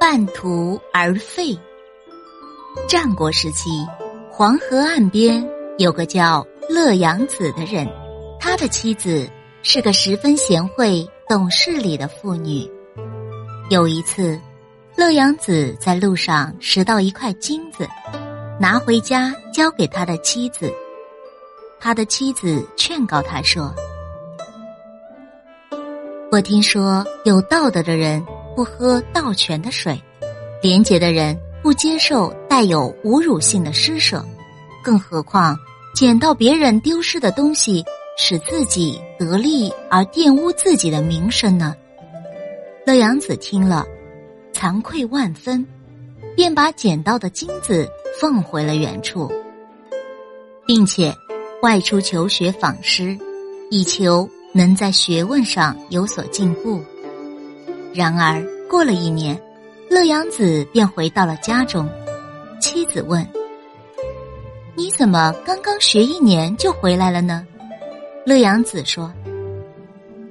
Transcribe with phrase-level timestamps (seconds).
[0.00, 1.54] 半途而废。
[2.88, 3.86] 战国时期，
[4.30, 5.46] 黄河岸边
[5.76, 7.86] 有个叫乐阳子的人，
[8.40, 9.28] 他的妻子
[9.62, 12.66] 是个十分贤惠、懂事理的妇女。
[13.68, 14.40] 有一次，
[14.96, 17.86] 乐阳子在路上拾到一块金子，
[18.58, 20.72] 拿回家交给他的妻子。
[21.78, 23.74] 他的妻子劝告他说
[26.32, 28.24] ：“我听说有道德的人。”
[28.54, 30.00] 不喝盗泉的水，
[30.62, 34.24] 廉洁的人不接受带有侮辱性的施舍，
[34.82, 35.56] 更何况
[35.94, 37.84] 捡到别人丢失的东西，
[38.18, 41.74] 使自己得利而玷污自己的名声呢？
[42.86, 43.86] 乐阳子听了，
[44.52, 45.66] 惭愧万分，
[46.34, 47.88] 便把捡到的金子
[48.20, 49.30] 放回了原处，
[50.66, 51.14] 并且
[51.62, 53.16] 外出求学访师，
[53.70, 56.82] 以求能在学问上有所进步。
[57.92, 59.40] 然而，过了一年，
[59.88, 61.88] 乐阳子便回到了家中。
[62.60, 63.26] 妻子问
[64.76, 67.44] ：“你怎么刚刚学一年就回来了呢？”
[68.24, 69.12] 乐阳子说：“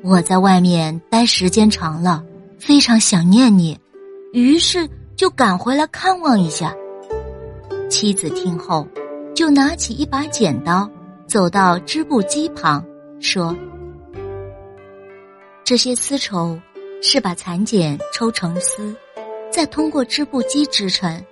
[0.03, 2.23] 我在外面待时间长了，
[2.59, 3.77] 非常想念你，
[4.31, 6.73] 于是就赶回来看望一下。”
[7.89, 8.87] 妻子听后，
[9.35, 10.89] 就拿起一把剪刀，
[11.27, 12.85] 走到织布机旁，
[13.19, 13.53] 说
[15.65, 16.57] ：“这些丝绸。”
[17.01, 18.95] 是把蚕茧抽成丝，
[19.51, 21.23] 再通过织布机织成，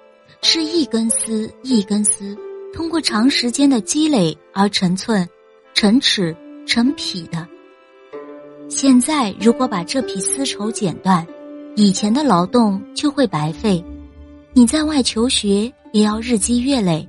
[0.41, 2.37] 是一根丝一根丝，
[2.73, 5.27] 通过长时间的积累而成寸、
[5.73, 7.47] 成尺、成匹的。
[8.69, 11.25] 现在如果把这匹丝绸剪断，
[11.75, 13.83] 以前的劳动就会白费。
[14.53, 17.07] 你在外求学也要日积月累，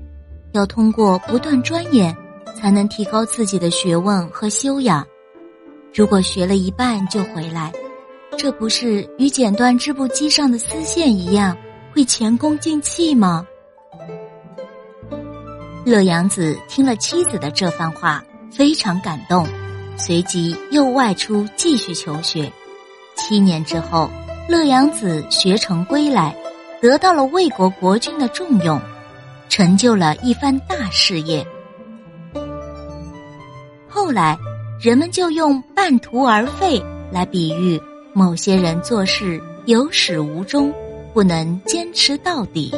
[0.53, 2.15] 要通过不断钻研，
[2.57, 5.07] 才能提高自己的学问和修养。
[5.95, 7.73] 如果学了一半就回来。
[8.39, 11.57] 这不是与剪断织布机上的丝线一样，
[11.93, 13.45] 会前功尽弃吗？
[15.85, 19.45] 乐阳子听了妻子的这番话，非常感动，
[19.97, 22.51] 随即又外出继续求学。
[23.17, 24.09] 七年之后，
[24.49, 26.33] 乐阳子学成归来，
[26.81, 28.81] 得到了魏国国君的重用，
[29.49, 31.45] 成就了一番大事业。
[33.89, 34.39] 后来，
[34.81, 37.83] 人们就用“半途而废”来比喻。
[38.19, 40.73] 某些人做事有始无终，
[41.15, 42.75] 不能坚持到底。